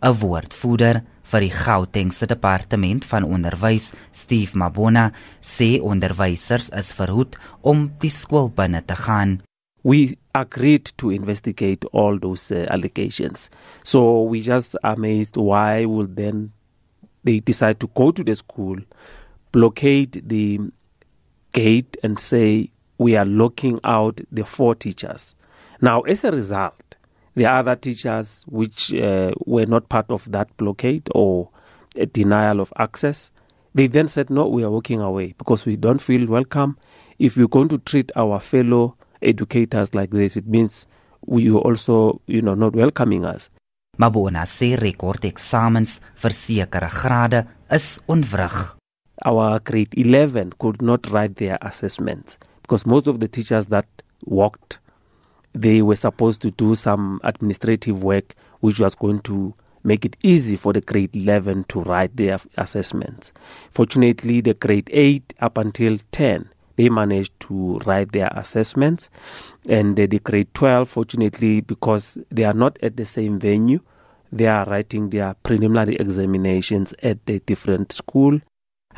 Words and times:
'n 0.00 0.14
Woordvoerder 0.20 1.02
vir 1.28 1.44
die 1.44 1.52
Gautengse 1.52 2.26
Departement 2.26 3.04
van 3.04 3.24
Onderwys, 3.24 3.92
Steve 4.12 4.56
Mabona, 4.56 5.10
sê 5.42 5.76
onderwysers 5.80 6.70
is 6.70 6.92
verhoed 6.96 7.36
om 7.60 7.88
die 8.00 8.12
skool 8.12 8.48
binne 8.48 8.80
te 8.86 8.96
gaan. 8.96 9.40
We 9.82 10.16
agreed 10.34 10.92
to 10.96 11.10
investigate 11.10 11.86
all 11.92 12.18
those 12.18 12.52
uh, 12.52 12.66
allegations. 12.70 13.50
So 13.84 14.22
we 14.22 14.40
just 14.40 14.76
amazed 14.82 15.36
why 15.36 15.84
would 15.84 16.16
then 16.16 16.52
they 17.24 17.40
decide 17.40 17.78
to 17.80 17.90
go 17.94 18.10
to 18.10 18.24
the 18.24 18.34
school, 18.34 18.76
blockade 19.52 20.22
the 20.28 20.60
gate 21.52 21.96
and 22.02 22.18
say 22.18 22.70
we 22.98 23.16
are 23.16 23.26
locking 23.26 23.80
out 23.84 24.20
the 24.32 24.44
four 24.44 24.74
teachers. 24.74 25.34
Now 25.80 26.00
as 26.02 26.24
a 26.24 26.30
result 26.30 26.87
the 27.38 27.46
other 27.46 27.76
teachers 27.76 28.44
which 28.48 28.92
uh, 28.94 29.32
were 29.46 29.66
not 29.66 29.88
part 29.88 30.10
of 30.10 30.30
that 30.32 30.54
blockade 30.56 31.08
or 31.14 31.48
a 31.96 32.06
denial 32.06 32.60
of 32.60 32.72
access, 32.76 33.30
they 33.74 33.86
then 33.86 34.08
said, 34.08 34.28
No, 34.30 34.48
we 34.48 34.64
are 34.64 34.70
walking 34.70 35.00
away 35.00 35.34
because 35.38 35.64
we 35.64 35.76
don't 35.76 36.00
feel 36.00 36.26
welcome. 36.26 36.76
If 37.18 37.36
you're 37.36 37.48
going 37.48 37.68
to 37.68 37.78
treat 37.78 38.10
our 38.16 38.40
fellow 38.40 38.96
educators 39.22 39.94
like 39.94 40.10
this, 40.10 40.36
it 40.36 40.46
means 40.46 40.86
we 41.26 41.50
are 41.50 41.58
also, 41.58 42.20
you 42.26 42.42
know, 42.42 42.54
not 42.54 42.74
welcoming 42.74 43.24
us. 43.24 43.50
Mabona 43.98 44.44
sê 44.46 44.76
rekord 44.78 45.24
eksamens 45.26 45.96
vir 46.22 46.34
sekere 46.34 46.90
grade 46.90 47.40
is 47.74 47.98
onwrig. 48.06 48.54
Our 49.26 49.58
grade 49.58 49.94
11 49.96 50.52
could 50.58 50.80
not 50.80 51.10
write 51.10 51.34
their 51.36 51.58
assessments 51.62 52.38
because 52.62 52.86
most 52.86 53.08
of 53.08 53.18
the 53.18 53.26
teachers 53.26 53.66
that 53.68 53.86
walked 54.24 54.78
they 55.54 55.82
were 55.82 55.96
supposed 55.96 56.40
to 56.42 56.50
do 56.52 56.74
some 56.74 57.20
administrative 57.24 58.02
work 58.02 58.34
which 58.60 58.80
was 58.80 58.94
going 58.94 59.20
to 59.20 59.54
make 59.84 60.04
it 60.04 60.16
easy 60.22 60.56
for 60.56 60.72
the 60.72 60.80
grade 60.80 61.14
11 61.14 61.64
to 61.64 61.80
write 61.82 62.16
their 62.16 62.38
assessments. 62.56 63.32
Fortunately, 63.70 64.40
the 64.40 64.54
grade 64.54 64.90
8 64.92 65.34
up 65.40 65.58
until 65.58 65.98
10 66.12 66.50
they 66.76 66.88
managed 66.88 67.32
to 67.40 67.78
write 67.86 68.12
their 68.12 68.30
assessments 68.36 69.10
and 69.68 69.96
the, 69.96 70.06
grade 70.20 70.52
12 70.54 70.88
fortunately 70.88 71.60
because 71.60 72.18
they 72.30 72.44
are 72.44 72.54
not 72.54 72.78
at 72.82 72.96
the 72.96 73.04
same 73.04 73.38
venue 73.40 73.80
they 74.30 74.46
are 74.46 74.64
writing 74.66 75.10
their 75.10 75.34
preliminary 75.42 75.96
examinations 75.96 76.94
at 77.02 77.18
a 77.26 77.40
different 77.40 77.90
school 77.90 78.38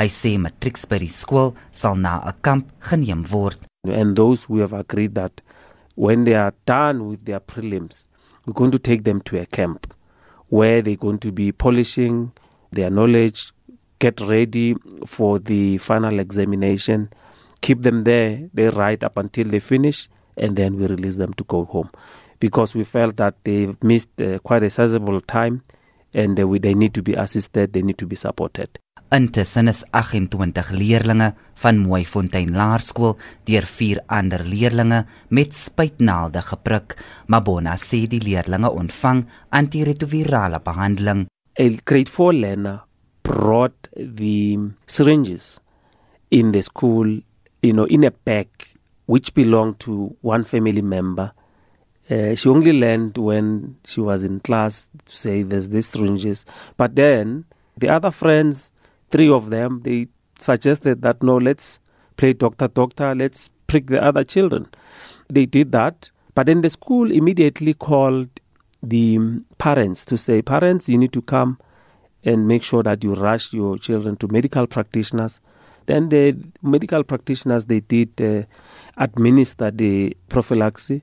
Hy 0.00 0.06
sê 0.08 0.30
matrieks 0.40 0.86
by 0.88 0.98
die 1.02 1.12
skool 1.12 1.50
sal 1.78 1.96
na 2.04 2.12
'n 2.24 2.36
kamp 2.44 2.64
geneem 2.88 3.22
word. 3.32 3.58
And 3.84 4.16
those 4.16 4.44
who 4.44 4.58
have 4.62 4.72
agreed 4.72 5.14
that 5.14 5.42
when 6.00 6.24
they 6.24 6.32
are 6.32 6.54
done 6.64 7.08
with 7.08 7.26
their 7.26 7.40
prelims, 7.40 8.06
we're 8.46 8.54
going 8.54 8.70
to 8.70 8.78
take 8.78 9.04
them 9.04 9.20
to 9.20 9.38
a 9.38 9.44
camp 9.44 9.92
where 10.48 10.80
they're 10.80 10.96
going 10.96 11.18
to 11.18 11.30
be 11.30 11.52
polishing 11.52 12.32
their 12.72 12.88
knowledge, 12.88 13.52
get 13.98 14.18
ready 14.22 14.74
for 15.04 15.38
the 15.38 15.76
final 15.76 16.18
examination, 16.18 17.12
keep 17.60 17.82
them 17.82 18.04
there, 18.04 18.48
they 18.54 18.70
write 18.70 19.04
up 19.04 19.18
until 19.18 19.46
they 19.48 19.60
finish, 19.60 20.08
and 20.38 20.56
then 20.56 20.78
we 20.78 20.86
release 20.86 21.16
them 21.16 21.34
to 21.34 21.44
go 21.44 21.66
home. 21.66 21.90
Because 22.38 22.74
we 22.74 22.82
felt 22.82 23.16
that 23.18 23.34
they 23.44 23.76
missed 23.82 24.08
uh, 24.22 24.38
quite 24.38 24.62
a 24.62 24.70
sizable 24.70 25.20
time 25.20 25.62
and 26.14 26.40
uh, 26.40 26.48
we, 26.48 26.58
they 26.58 26.72
need 26.72 26.94
to 26.94 27.02
be 27.02 27.12
assisted, 27.12 27.74
they 27.74 27.82
need 27.82 27.98
to 27.98 28.06
be 28.06 28.16
supported. 28.16 28.70
Intussen 29.10 29.66
is 29.66 29.82
28 29.90 30.70
leerdlinge 30.70 31.32
van 31.58 31.78
Mooifontein 31.82 32.52
Laerskool 32.54 33.16
deur 33.48 33.64
vier 33.66 33.98
ander 34.06 34.44
leerdlinge 34.46 35.00
met 35.34 35.56
spuitnaalde 35.58 36.44
geprik. 36.46 36.94
Mabona 37.26 37.74
sê 37.74 38.04
die 38.06 38.20
leerdlinge 38.22 38.70
ontvang 38.70 39.24
antiretrovirale 39.50 40.62
behandeling. 40.62 41.24
A 41.58 41.66
grade 41.82 42.08
4 42.08 42.38
learner 42.38 42.78
brought 43.26 43.90
the 43.96 44.70
syringes 44.86 45.58
in 46.30 46.52
the 46.52 46.62
school, 46.62 47.18
you 47.62 47.72
know, 47.72 47.90
in 47.90 48.04
a 48.04 48.12
bag 48.12 48.46
which 49.06 49.34
belonged 49.34 49.80
to 49.80 50.14
one 50.22 50.44
family 50.44 50.82
member. 50.82 51.32
Uh, 52.08 52.36
she 52.36 52.48
only 52.48 52.72
learned 52.72 53.18
when 53.18 53.74
she 53.84 54.00
was 54.00 54.22
in 54.22 54.38
class 54.38 54.86
to 55.04 55.16
say 55.16 55.42
there's 55.42 55.70
these 55.70 55.88
syringes, 55.88 56.46
but 56.76 56.94
then 56.94 57.44
the 57.76 57.88
other 57.88 58.12
friends 58.12 58.70
three 59.10 59.28
of 59.30 59.50
them, 59.50 59.80
they 59.82 60.08
suggested 60.38 61.02
that 61.02 61.22
no, 61.22 61.36
let's 61.36 61.78
play 62.16 62.32
doctor, 62.32 62.68
doctor, 62.68 63.14
let's 63.14 63.50
prick 63.66 63.86
the 63.86 64.02
other 64.02 64.24
children. 64.24 64.68
They 65.28 65.46
did 65.46 65.72
that, 65.72 66.10
but 66.34 66.46
then 66.46 66.60
the 66.62 66.70
school 66.70 67.10
immediately 67.10 67.74
called 67.74 68.28
the 68.82 69.18
parents 69.58 70.04
to 70.06 70.16
say, 70.16 70.42
parents, 70.42 70.88
you 70.88 70.98
need 70.98 71.12
to 71.12 71.22
come 71.22 71.58
and 72.24 72.46
make 72.46 72.62
sure 72.62 72.82
that 72.82 73.02
you 73.04 73.14
rush 73.14 73.52
your 73.52 73.78
children 73.78 74.16
to 74.16 74.28
medical 74.28 74.66
practitioners. 74.66 75.40
Then 75.86 76.08
the 76.08 76.36
medical 76.62 77.02
practitioners 77.02 77.66
they 77.66 77.80
did 77.80 78.20
uh, 78.20 78.44
administer 78.96 79.70
the 79.70 80.16
prophylaxis 80.28 81.00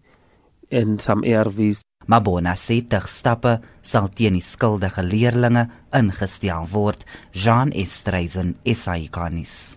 and 0.72 1.01
some 1.01 1.24
ARVs 1.24 1.81
Mabona 2.07 2.56
sê 2.56 2.81
ter 2.90 3.06
stappe 3.07 3.59
sal 3.84 4.07
teen 4.16 4.38
die 4.40 4.44
skuldige 4.44 5.03
leerdlinge 5.03 5.68
ingestel 5.94 6.68
word. 6.73 7.03
Jean 7.34 7.72
Estreisen, 7.72 8.56
SAICanis. 8.66 9.77